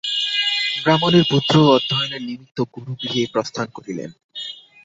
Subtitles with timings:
[0.83, 4.09] ব্রাহ্মণের পুত্রও অধ্যয়নের নিমিত্ত গুরুগৃহে প্রস্থান করিলেন।